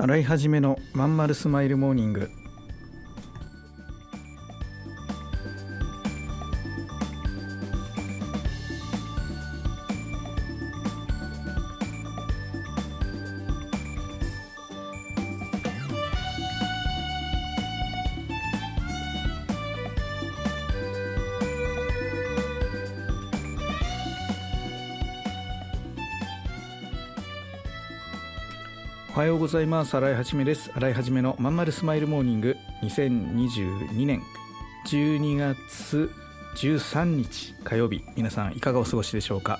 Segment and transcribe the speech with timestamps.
[0.00, 2.30] 洗い始めのまんまるスマイルモーニング。
[29.18, 29.96] おはようございます。
[29.96, 30.70] 新井はじめです。
[30.76, 32.56] 新井はじめのまんまるスマイルモーニング。
[32.84, 34.22] 2022年
[34.86, 36.12] 12月
[36.54, 38.04] 13日火曜日。
[38.14, 39.58] 皆さんいかがお過ごしでしょうか？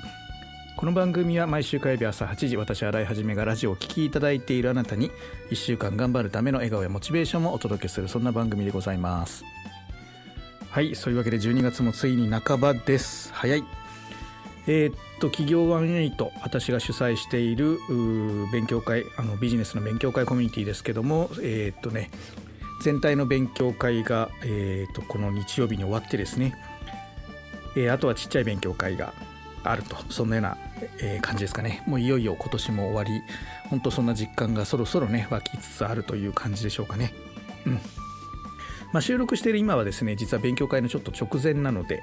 [0.76, 5.10] この番組は毎週火曜日朝8時私新井はじめがラジオを聴きいただいているあなたに
[5.50, 9.44] 1週間頑張るための笑顔やモチベーションをお届けするそんな番組でございます。
[10.70, 13.32] はいそういうわけで12月もついに半ばです。
[13.34, 13.64] 早い。
[14.70, 17.78] えー、っと企業ワンエイト私が主催している
[18.52, 22.10] 勉強会あのビジネスの勉強会コミュニティですけどもえー、っとね
[22.82, 26.54] 全体の勉強会が、えー、っとこの日曜日に終わってですね、
[27.76, 29.14] え、あとはちっちゃい勉強会が
[29.64, 30.58] あるとそんなような、
[31.00, 31.82] え、感じですかね。
[31.86, 33.10] もういよいよ今年も終わり
[33.68, 37.12] 本当そんな実感がそろそろね湧きつつあるという感じでしょうかね。
[37.66, 37.80] うん。
[38.92, 42.02] まあ、収録している今はですね実は勉強会のちょっと直前なので、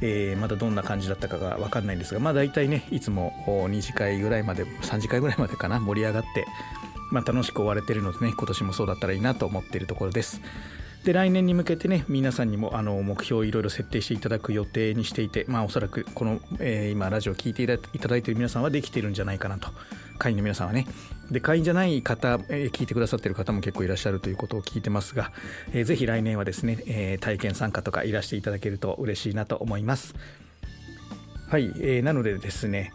[0.00, 6.46] えー、まだどんな感じだったかが分かんないんですがまあ大体ねいつも2次会ぐらいまで3次会ぐらいまでかな盛り上がって、
[7.10, 10.40] まあ、楽しく終われているのでね今年もそうだったらいいなと思っているところです。
[11.04, 19.68] で来年に向けてね皆さんにもあの目標をいろいろ設定していただく予定にしていてまあおそらくこの、えー、今ラジオを聴いていただいている皆さんはできているんじゃないかなと
[20.18, 20.86] 会員の皆さんはね。
[21.30, 25.32] で会員じゃない方、えー、聞いてくださってる方も結構いらっしゃるということを聞いてますが、
[25.72, 30.14] えー、ぜひ来年はですね、えー、体験参加とかいらしていただけると嬉しいなと思います。
[31.48, 32.92] はい、えー、なのでですね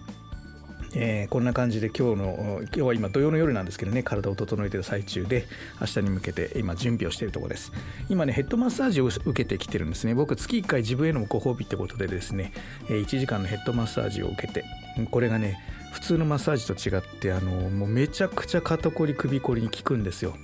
[0.96, 5.46] えー、こんな感じで今日の今日は今土曜の夜なんですけどね体を整えてる最中で
[5.80, 7.72] 明日に向けて今準備をしているところです。
[8.10, 10.16] 今ねヘッドマッサージを受けてきてるんですね。
[10.16, 12.54] 僕月1回自分へのご褒美ってことでですね
[12.88, 14.66] 1時間のヘッドマッサージを受けて
[15.12, 15.60] これがね
[15.92, 20.36] 普通のマッサージと違ってあのもうめちゃくちゃ肩こり首こりに効くんですよ。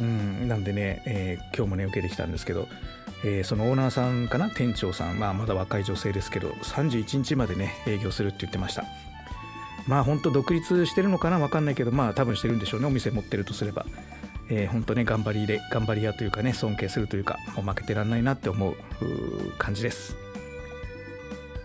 [0.00, 2.68] うんなんでね、えー、今日もね受けてきたんですけど
[3.24, 4.48] えー、そのオーナーさんかな？
[4.48, 8.84] 店長さん、まあ、まだ若い女性ですけど31日までね営業するって言ってました。
[9.88, 11.38] まあ本当独立してるのかな？
[11.40, 12.86] 分かんないけどまあ多分してるんでしょうね。
[12.86, 13.86] お店持ってるとすれば、
[14.50, 18.76] えー、本当ね頑張りで頑張り屋というかね尊敬するというかもう負けてらんないなって思う
[19.58, 20.14] 感じです。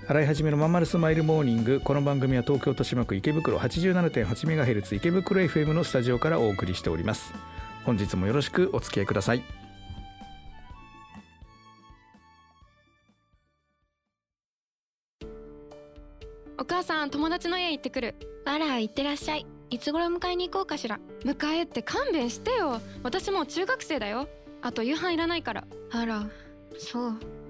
[0.06, 1.80] 洗い始めのまんまるスマイルモーニング。
[1.80, 7.34] この番組は東京豊島区池袋 87.8MHz 池袋 FM のスタジオからお送りしております。
[7.86, 9.44] 本日もよろしくお付き合いください。
[16.58, 18.16] お母さん友達の家行ってくる。
[18.44, 19.46] あら行ってらっしゃい。
[19.70, 21.00] いつ頃迎えに行こうかしら。
[21.24, 22.82] 迎えって勘弁してよ。
[23.04, 24.28] 私もう中学生だよ。
[24.62, 25.64] あと夕飯いらないから。
[25.92, 26.26] あら
[26.78, 27.43] そう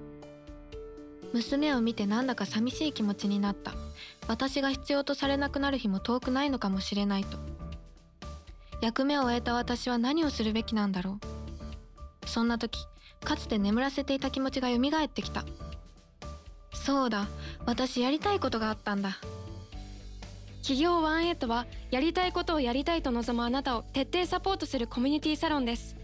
[1.34, 3.72] 娘を見てなんだか寂しい気持ちになった。
[4.28, 7.38] 私が必要とされなくなる日も遠くないのかもしれないと。
[8.80, 11.18] 役目を終えた私は何をするべきなんだろ
[12.24, 12.28] う。
[12.28, 12.78] そんな時
[13.24, 15.44] かつて眠らせていた気持ちが蘇ってきた。
[16.72, 17.26] そうだ
[17.66, 19.18] 私やりたいことがあったんだ。
[20.58, 26.03] 企業ワンエイトはやりたいことをやりたいと望むあなたを徹底サポートするコミュニティサロンです。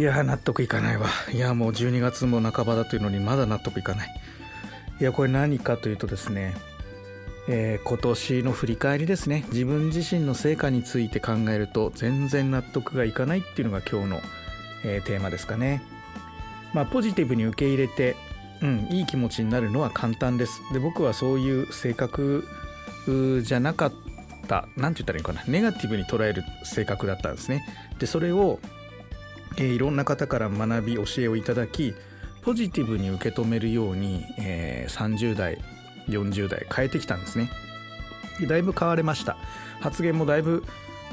[0.00, 1.08] いや納得いかないわ。
[1.30, 4.20] いやもう12月も半ばだというのにまだ納得いかない。
[4.98, 6.54] いやこれ何かというとですね、
[7.48, 9.44] えー、今年の振り返りですね。
[9.52, 14.20] 自分自身の成果について考えると全然納得がいかないっていうのが今日の、
[14.86, 15.82] えー、テーマですかね。
[16.72, 18.16] まあポジティブに受け入れて
[18.62, 20.62] うん、いい気持ちになるのは簡単です。
[20.72, 22.48] で僕はそういう性格
[23.42, 23.92] じゃなかっ
[24.48, 25.44] た何て言ったらいいのかな。
[25.46, 27.66] ネガティブに捉える性格だったんですね。
[27.98, 28.60] でそれを
[29.56, 31.94] えー、いろんな方から学び教えをいただき
[32.42, 35.58] ポジティブに受け止めるように、えー、30代
[36.08, 37.50] 40代変えてきたんですね。
[38.48, 39.36] だいぶ変われました。
[39.80, 40.64] 発言もだいぶ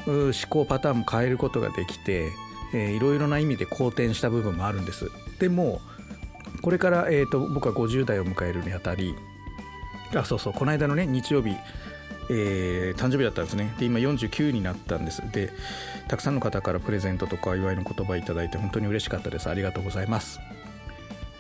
[0.06, 2.32] 思考パターンも変えることができて、
[2.74, 5.12] えー、いろいろな意味で好転した部分もあるんです。
[5.40, 5.82] でも
[6.62, 9.16] これから、えーと、僕は50代を迎えるにあたり
[10.16, 11.56] あそうそうこの間のね日曜日
[12.30, 13.74] えー、誕生日だったんですね。
[13.80, 15.22] で今49になったんです。
[15.32, 15.52] で
[16.08, 19.50] たくさんの方からプレゼントとかお祝いの言葉いただいて本当に嬉しかったです。
[19.50, 20.40] ありがとうございます。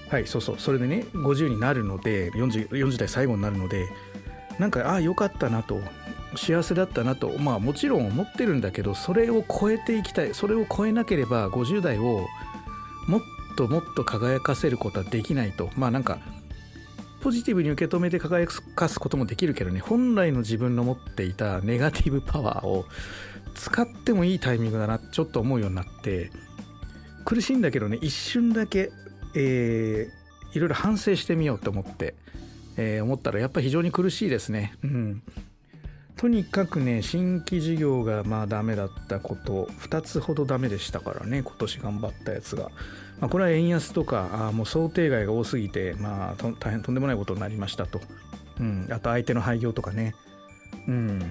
[0.09, 0.55] はいそうそう。
[0.59, 3.87] それでね50になるので 40, 40代最後になるので
[4.59, 5.79] なんかああよかったなと
[6.35, 12.27] 幸せだったなとまあもちろん思ってるんだけどそれを超えていきたいそれを超えなければ50代を
[13.07, 13.21] もっ
[13.57, 15.69] ともっと輝かせることはできないと。
[15.75, 16.19] まあなんか
[17.21, 22.85] ポジティブに受け止めて輝かすこともできるけどね本来の自分の持っていたネガティブパワーを
[23.55, 26.31] 使ってもいいタイミングだなちょっと思うようになって
[27.25, 28.91] 苦しいんだけどね一瞬だけ、
[29.35, 32.15] えー、いろいろ反省してみようと思って、
[32.77, 34.75] えー、思ったらやっぱり非常に苦しいですね。
[34.83, 35.23] うん
[36.17, 42.71] とにかくね新規事業がまあダメだったこと2つほどダメでしたからね今年頑張ったやつが、
[43.19, 48.01] まあ、これは円安とかあもう想定外が多すぎてまあ大変とんでもないことになりましたと、
[48.59, 50.15] うん、あと相手の廃業とかね。
[50.87, 51.21] うん。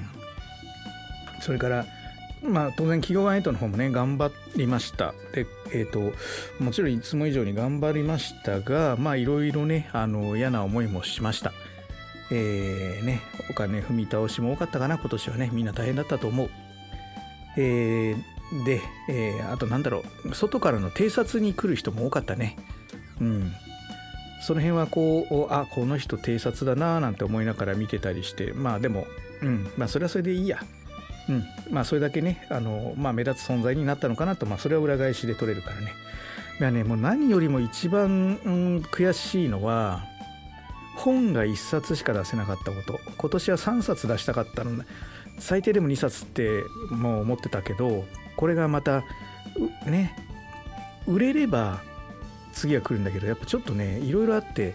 [1.41, 1.85] それから
[2.43, 5.15] まあ当然企業ワンエイトの方もね頑張りました。
[5.33, 6.13] でえっ、ー、と
[6.63, 11.53] もちろんいつも以上に頑張りましたがまあいろいろねあの嫌な思いもしました。
[12.31, 13.21] えー、ね、
[13.51, 16.51] お金踏み倒しも多かったかな、今年はね、みんな大変だったと思う。
[17.57, 22.57] えー、で、えー、あとなんだろう、外からの偵察に来る人も多かったね。
[23.21, 23.53] うん。
[24.43, 29.07] その辺はこう、あ、この人偵察だなぁなんて思いながら見てたりして、まあでも、
[29.43, 30.61] うん、まあそれはそれでいいや。
[31.29, 35.93] うん、まあそれだけね、あの、まあ目立つ存在になったのかなと、まあそれは裏返しで取れるからね。
[36.61, 40.05] いやね、もう何よりも一番、うん、悔しいのは、
[40.97, 43.01] 本が1冊しか出せなかったこと。
[43.17, 44.83] 今年は3冊出したかったの。
[45.39, 48.05] 最低でも2冊ってもう思ってたけど
[48.37, 49.03] これがまた
[49.87, 50.17] ね
[51.07, 51.83] 売れれば
[52.53, 54.75] 次は来るんだけどやっぱちょっとねいろいろあって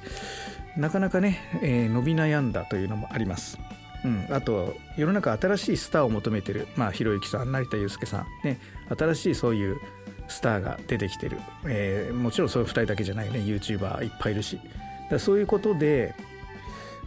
[0.78, 3.58] なかなかね、えー、伸び悩んだというのもあります。
[4.04, 6.68] うん、あと世の中新しいスターを求めてる。
[6.76, 8.48] まあひろゆきさん成田悠輔さん。
[8.48, 8.60] ね
[8.98, 9.78] 新しいそういう
[10.28, 13.40] スターが出てきてる、えー、もちろんそういう2人だけじゃないね。
[13.40, 14.60] YouTuber いっぱいいるし。
[15.12, 16.16] だそういうことで、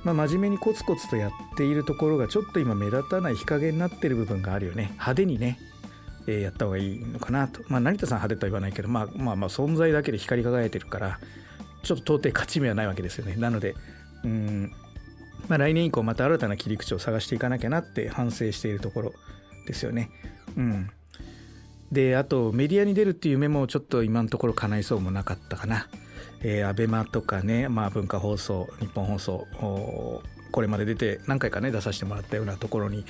[0.02, 5.58] まあ、真面目にコツコツとやっているところがちょっと今目立たない日陰になってる部分があるよね派手にね、
[6.26, 11.18] えー、やった方がいいのかなと、まあ、成田さん派手とは言わないけど、まあ、まあまあ存在だけで光り輝いてるから
[11.82, 13.74] ちょっと到底勝ち目はないわけですよねなので
[14.24, 14.72] うん
[15.48, 19.12] まあ、来年以降また新たな切り口を探していかなきゃなって反省しているところ
[19.66, 20.10] ですよね。
[20.56, 20.90] うん。
[21.92, 25.86] で、あとメディアに出るっていう夢もちょっと今のところ叶いそうもなかったかな。
[26.42, 29.46] えー、アベマとかね、まあ、文化放送日本放送
[30.54, 33.04] これまで出て何回かね出させてもらったようなところに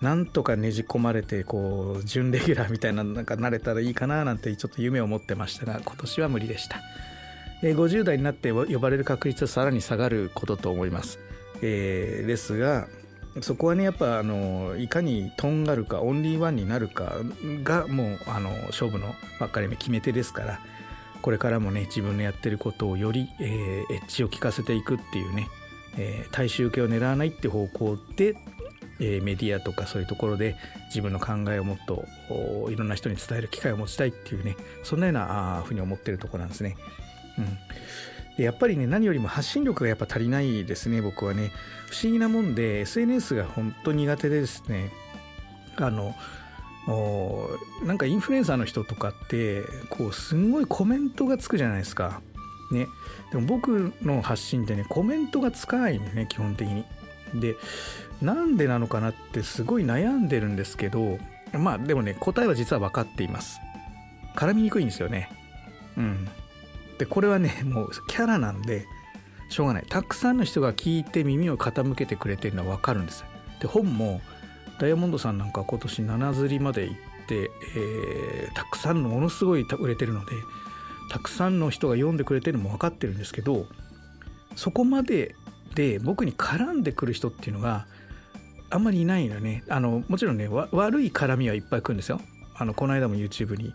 [0.00, 6.80] なんとかねじ込まれてこう準レギュラーみたいななんかなれたらいいかななんてちょっと夢を持ってましたが今年は無理でした、
[7.62, 11.18] えー、50代になって呼ばれる確率はさらに下がることと思います、
[11.60, 12.88] えー、ですが
[13.42, 17.16] そこはねやっぱあのいかにとんがるかオンリーワンになるか
[17.62, 20.60] がもうあの勝負の分かれ目決め手ですから
[21.26, 25.48] これからもね自分のやってることをより、えー、エッジを効かせていくっていうね、
[25.98, 28.36] えー、大衆受けを狙わないって方向で、
[29.00, 30.54] えー、メディアとかそういうところで
[30.86, 32.04] 自分の考えをもっと
[32.70, 36.76] いろんな人に伝える機会を持ちたいっていうねそんなようなふうに思ってるところなんですね。
[37.38, 37.58] うん
[38.36, 41.50] でやっぱりね何よりも発信力がやっぱ足りないですね僕はね
[41.88, 44.92] 不思議なもんで SNS が本当苦手でですね
[45.76, 46.14] あの
[47.84, 52.20] なんかインフルエンサーの人とかってこうすんごいコメントがつくじゃないですか。
[52.70, 52.88] ね、
[53.30, 56.84] でも僕の発信ってねコメントがつかないのね基本的に。
[57.34, 57.56] で
[58.22, 61.18] なんでなのかなってすごい悩んでるんですけど
[61.52, 63.60] まあでもね答えは実は分かっています。
[64.36, 65.30] 絡みにくいんですよね。
[65.96, 66.28] うん。
[66.98, 68.86] でこれはねもうキャラなんで
[69.48, 69.84] しょうがない。
[69.88, 73.24] たくさんの人が聞いて耳を傾けてくれてるのは分かるんです。
[73.60, 74.20] で本も
[74.78, 80.32] ダイヤモンドさんなんか今年7釣りまで行って、えー、たくさんのものすごい売れてるので
[81.08, 83.66] たくさんの人が読んでくれてるのも分かってるんですけど
[84.54, 85.34] そこまで
[85.74, 87.86] で僕に絡んでくる人っていうのが
[88.70, 89.62] あんまりいないのね。
[89.68, 92.20] あのもちろんね悪い絡みはいっぱい来るんですよ。
[92.54, 93.72] あのこの間も YouTube に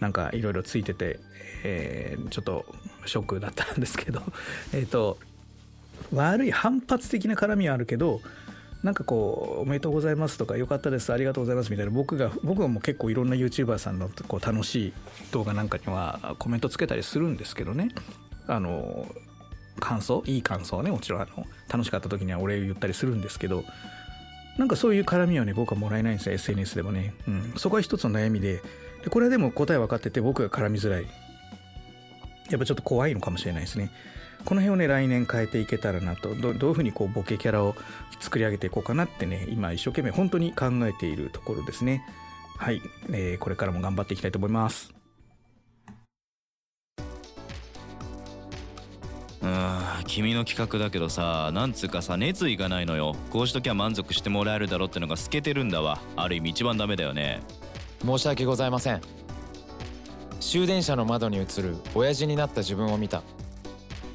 [0.00, 1.20] なんかいろいろついてて、
[1.62, 2.64] えー、ちょっと
[3.06, 4.22] ショックだったんですけど
[4.72, 5.18] えっと
[6.12, 8.20] 悪い反発的な絡みはあるけど
[8.82, 14.92] なんかこう「おめでとうございます」とか「よかったですありがとうございます」みたいな僕が僕はもう結構いろんな YouTuber さんのこう楽しい
[15.30, 17.90] 動画なんかにはコメントつけたりするんですけどね。
[18.46, 19.06] あの
[19.78, 23.64] 感想いい感想ねもちろんあの楽しかった時にはお礼を言ったりするんですけど
[24.58, 28.62] なんかそういう絡みはね僕はもらえないんですよ SNS でもね、うん、そこは一つの悩みで
[29.02, 31.06] でこれはでも答え分かってて僕が絡みづらい。
[32.50, 33.90] やっぱちょっと怖いのかもしれないですね。
[34.44, 36.34] この辺をね来年変えていけたらなと。
[36.34, 37.74] どういうふうにこうボケキャラを
[38.20, 42.04] 作り上げていこうかなってね今一生懸命本当に考えているところですね。
[42.56, 42.80] はい、
[43.10, 44.94] えー、これからも頑張っていきたいと思います。
[49.42, 53.16] うん君の企画だけどさなんつうかさ熱意がないのよ。
[53.30, 56.00] こうしときゃ満足してもらえるだろってのが透けてるんだわ。
[56.16, 57.40] ある意味一番ダメだよね。
[58.04, 59.00] 申し訳ございません。
[60.40, 63.22] 終電車の窓に映る親父になった自分を見た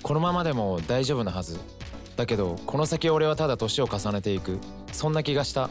[0.07, 1.59] このままでも大丈夫なはず。
[2.15, 4.57] だけどこの先俺はただ年を重ねていく。
[4.93, 5.69] そんな気がした。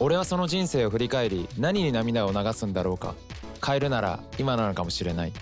[0.00, 3.14] 俺はその人生を振り返り何に涙を流すんだろうか。
[3.62, 5.34] 変えるなら今なのかもしれない。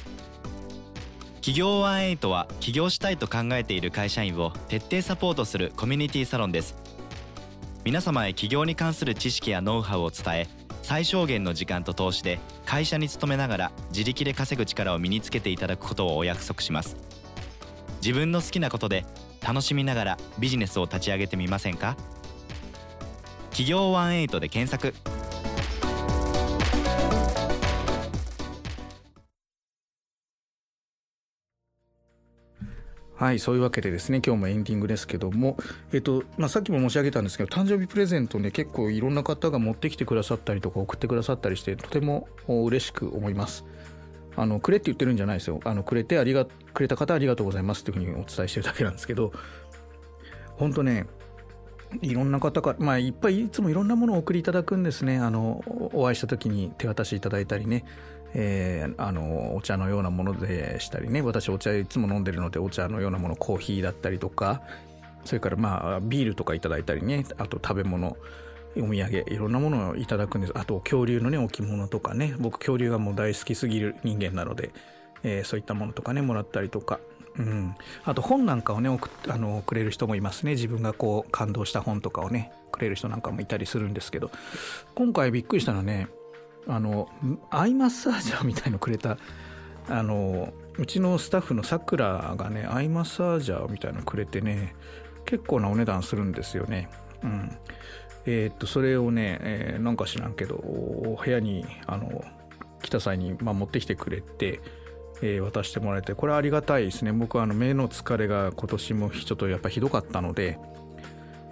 [1.37, 6.75] 企業18は起業したいと考えている会社員を徹底サポートするコミュニティサロンです。
[7.85, 10.49] 皆様へ起業に関する知識やノウハウを伝え
[10.83, 17.14] 最小限の時間と投資で会社に勤めながら自力で稼ぐ力を身につけていただくことをお約束します。
[18.05, 19.07] 自分の好きなことで
[19.41, 21.97] 楽しみながらビジネスを立ち上げてみませんか？
[23.49, 24.95] 企業18で検索。
[33.17, 35.57] はいそういうわけでですね今日もエンディングですけども、
[35.95, 43.65] えっとまあ、さっきも申し上げたんですけど誕生日プレゼントね結構いろんな方が持ってきてくださったりとか送ってくださったりしてとても嬉しく思います。
[44.37, 45.61] あのくれって言ってるんじゃないですよ。
[45.65, 49.33] あのくれてありがくれた方ありがとうございますというふうにお伝えしてるだけなんですけど
[50.57, 51.07] 本当ね
[52.03, 55.19] いろんな方から、まあ、いっぱいいつもいろんなものをお送りいただくんですね。
[55.19, 55.63] あの
[55.93, 57.85] お会いした時に手渡しいただいたりね
[58.35, 64.63] えー、あのお茶のようなものでしたりね私お茶いつも飲んでるのでお茶のようなものコーヒーだったりとか
[65.25, 68.17] それからまあビールとかいただいたりねあと食べ物
[68.77, 70.53] お土産いろんなものをいただくんです。
[70.57, 72.35] あと恐竜のね置物とかね。
[72.39, 74.71] 僕恐竜がもう大好きすぎる人間なので、
[75.23, 77.01] えー、そういったものとかねもらったりとか。
[77.37, 80.53] うん、あと本なんかをね送あのくれる人もいますね。
[80.53, 84.31] 自分がこう感動した本とかをねくれる人なんかもいたりするんですけど。
[84.95, 86.09] 今回びっくりしたのはね
[86.67, 87.09] あの
[87.51, 89.19] アイマッサージャーみたいのくれた
[89.89, 94.75] あのうちのスタッフのさくらがねアイマッサージャーみたいのくれてね
[95.27, 96.89] 結構なお値段するんですよね。
[97.23, 97.57] うん、
[98.27, 102.25] えー、っとそれをね、えー、なんか知らんけど部屋にあの
[102.83, 104.61] 来た際に、まあ、持ってきてくれて、
[105.23, 110.59] えー、渡してもらえてこれはありがたいですね僕はあの目の疲れが今年もちょっとやっぱひどかったので、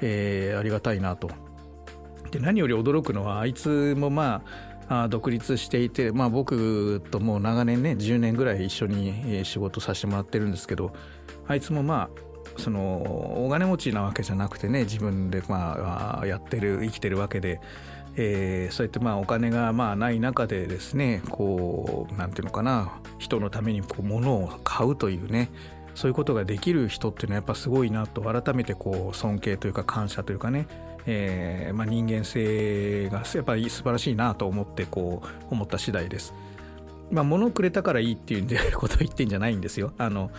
[0.00, 1.31] えー、ありがたいなと。
[2.31, 4.43] で何より驚くのはあいつもま
[4.88, 10.93] ああ独立していて、まあ、僕ともう長年ね10年ぐらい一緒に仕事させてもらってるんですけど
[11.47, 17.61] あいつもまあそのお金持ちなわけじゃなくてね自分でまあやってる生きてるわけで、
[18.17, 25.51] えー、そうやってまあお金がまあない中でですねこうなんていうのかな人のためにこう物を買うというね
[25.95, 30.67] そういうことができる人っていうのはやっぱすごいなと改めてこう尊敬というか感謝というかね
[31.07, 36.35] えーまあ、人間性がやっぱり素晴らしいなと思ってこう思った次第です。
[37.11, 39.93] まあ、物をくれたからいいっていうことを言ってんじゃないんですよ。
[39.99, 40.31] あの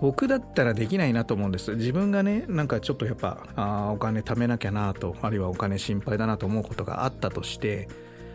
[0.00, 1.74] 僕だったらできないなと思うんです。
[1.74, 7.88] 自分がね、なんかちょっとやっぱあお金貯めなきゃなと、あるいはお金心配だなと思うことがあったとして、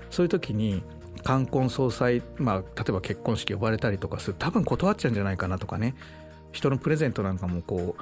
[0.10, 0.84] そういう時に
[1.24, 5.96] 冠婚葬祭、まあ、例えば結婚式呼ばれたりとかする多分断っちゃうんじゃないかなとかね
[6.52, 7.96] 人のプレゼントなんかもこ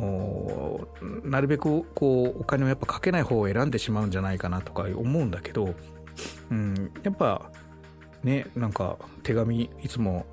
[0.00, 5.74] うなるべくこうお金をやっぱかけない方を選んでしまうんじゃないかなとか思うんだけど、
[6.50, 7.50] うん、やっぱ
[8.22, 10.26] ねなんか手紙いつも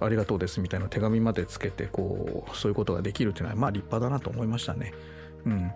[0.00, 4.92] ありがとうですみたいな手紙までつけてこうそういうことができるっていうのはまあ立派だなと思いましたね。
[5.44, 5.72] うん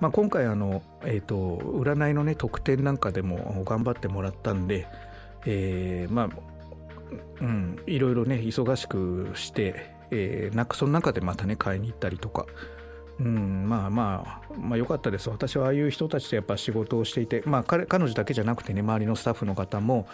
[0.00, 4.88] まあ、今回あの、えーと、占いのね特典なんかでも頑張ってもらったんで、
[5.46, 6.28] えー、まあ
[7.40, 12.46] うん、いろいろね忙しくして、えー、なんかその中でまたね買いに行ったりとか、
[13.20, 15.28] うん、まあまあ、まあ良かったです。
[15.30, 20.06] 私はああいう人たちとやっぱ仕事をしていて、まあ彼彼女だけじゃなくてね、周りのスタッフの方も、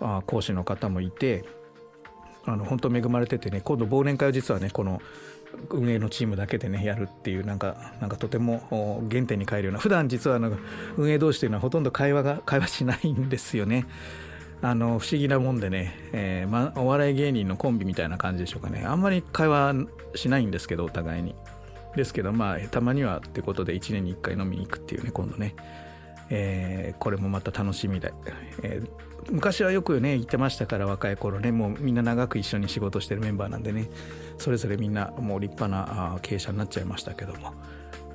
[0.00, 1.44] あ講師の方もいて、
[2.52, 5.00] あの本当恵まれててね、今度忘年会を実はね、この
[5.70, 10.52] 運営のチームだけでね、やるっていう、なんか、なんかとても原点に変えるような、普段実はあの
[10.96, 13.86] 運営同士というのはほとんど会話が、会話しないんですよね。
[14.60, 18.84] あの不思議なもんでね、えーま、お笑い芸人のコンビみたいな感じでしょうかね。
[18.84, 19.86] あんまり会話
[20.16, 21.36] しないんですけどお互いに。
[21.96, 25.54] ですけどまあたまにはってことで1年に1回飲みに行くっていうね今度ね、
[26.30, 28.12] えー、これもまた楽しみで、
[28.62, 28.88] えー、
[29.30, 31.52] 昔はよくね言ってましたから若い頃ね。
[31.52, 33.88] もうみんな長く一緒に仕事してるメンバーなんでね。
[34.38, 37.52] それぞれみんなもう立派な経営者になっちゃいましたけども。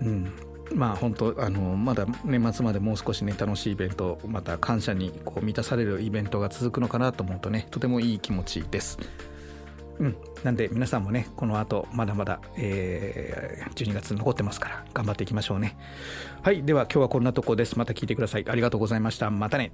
[0.02, 0.32] うん。
[0.74, 8.98] まあ本当あのまだ年末までもう少しね楽しいイベントまた感謝にこう満たされるイベントが続くのかなと思うとねとてもいい気持ちです。
[10.00, 15.78] うん、なんで皆さんもねこの後まだまだ、えー、12月残ってますから頑張っていきましょうね。
[16.42, 16.64] はい。
[16.64, 17.78] では今日はこんなとこです。
[17.78, 18.46] また聞いてください。
[18.50, 19.30] ありがとうございました。
[19.30, 19.72] またね。